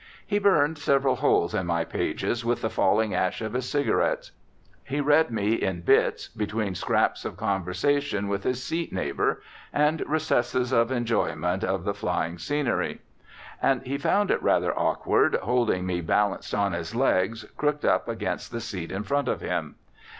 [0.25, 4.31] He burned several holes in my pages with the falling ash of his cigarettes.
[4.83, 10.71] He read me in bits between scraps of conversation with his seat neighbour and recesses
[10.71, 13.01] of enjoyment of the flying scenery.
[13.61, 18.51] And he found it rather awkward holding me balanced on his legs crooked up against
[18.51, 19.75] the seat in front of him.